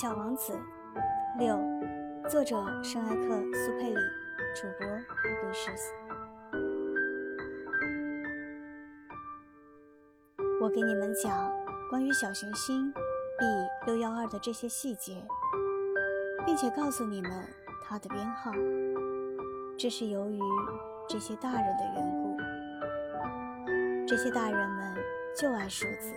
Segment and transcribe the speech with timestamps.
[0.00, 0.58] 小王子
[1.38, 1.54] 六，
[2.26, 4.00] 作者圣埃克苏佩里，
[4.54, 4.86] 主播
[5.44, 5.82] Lucius。
[10.62, 11.52] 我给你们讲
[11.90, 13.44] 关于小行星 B
[13.84, 15.22] 六幺二的这些细节，
[16.46, 17.30] 并且告诉你们
[17.84, 18.50] 它的编号。
[19.76, 20.40] 这是由于
[21.06, 22.36] 这些大人的缘故。
[24.06, 24.96] 这些大人们
[25.36, 26.14] 就爱数字。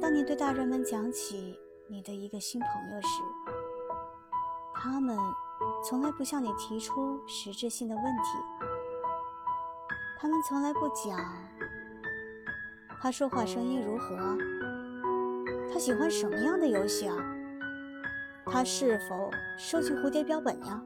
[0.00, 1.60] 当你对大人们讲起，
[1.92, 3.08] 你的一个新朋友时，
[4.74, 5.18] 他们
[5.84, 8.38] 从来不向你提出实质性的问题。
[10.20, 11.18] 他们从来不讲
[13.00, 14.16] 他说话声音如何，
[15.72, 17.16] 他喜欢什么样的游戏啊，
[18.46, 19.28] 他是否
[19.58, 20.80] 收集蝴蝶标本呀？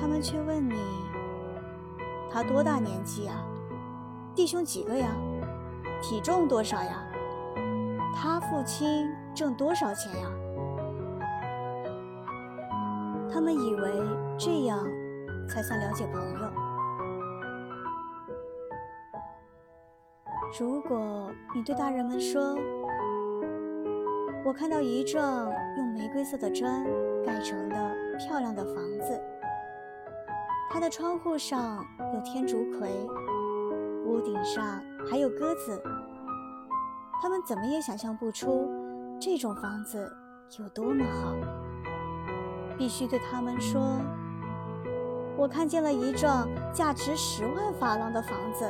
[0.00, 0.80] 他们却问你，
[2.30, 3.44] 他多大年纪啊？
[4.36, 5.10] 弟兄几个呀？
[6.00, 7.03] 体重多少呀？
[8.24, 10.30] 他父亲挣多少钱呀？
[13.30, 13.90] 他们以为
[14.38, 14.82] 这样
[15.46, 16.50] 才算了解朋友。
[20.58, 22.56] 如果你对大人们说
[24.42, 26.82] ：“我看到一幢用玫瑰色的砖
[27.26, 27.76] 盖成的
[28.18, 29.20] 漂亮的房子，
[30.70, 32.88] 它的窗户上有天竺葵，
[34.06, 35.78] 屋顶上还有鸽子。”
[37.24, 38.70] 他们怎么也想象不出
[39.18, 40.14] 这种房子
[40.58, 41.34] 有多么好。
[42.76, 43.98] 必须对他们说
[45.34, 48.68] ：“我看见了一幢价值十万法郎的房子。”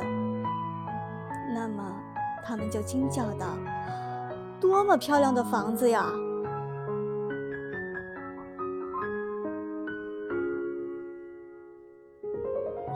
[1.53, 1.83] 那么
[2.45, 3.57] 他们就惊叫道
[4.61, 6.05] ：“多么漂亮的房子呀！”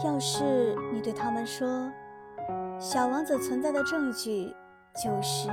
[0.06, 1.92] 要是你对他们说
[2.80, 4.56] ：“小王子存在的证据。”
[4.96, 5.50] 就是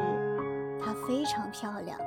[0.79, 1.99] 她非常漂亮，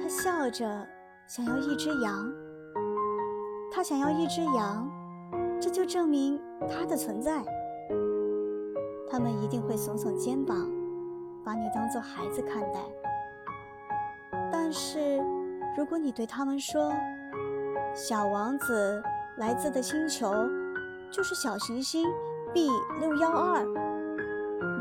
[0.00, 0.86] 她笑着
[1.26, 2.32] 想要一只羊，
[3.72, 4.90] 她想要一只羊，
[5.60, 7.42] 这就证明她的存在。
[9.08, 10.56] 他们一定会耸耸肩膀，
[11.44, 12.80] 把你当做孩子看待。
[14.52, 15.18] 但是，
[15.76, 16.92] 如果你对他们说，
[17.94, 19.02] 小王子
[19.38, 20.32] 来自的星球
[21.10, 22.04] 就是小行星
[22.52, 22.68] B
[23.00, 23.64] 六幺二，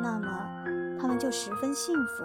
[0.02, 0.45] 那么。
[1.18, 2.24] 就十分幸福，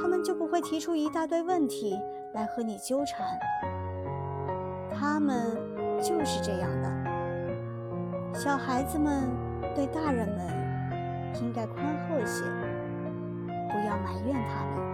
[0.00, 1.98] 他们就不会提出一大堆问题
[2.32, 3.26] 来和你纠缠。
[4.90, 5.56] 他们
[6.00, 6.90] 就是这样的。
[8.34, 9.28] 小孩子们
[9.74, 10.46] 对大人们
[11.40, 12.44] 应该宽厚些，
[13.70, 14.85] 不要埋怨他们。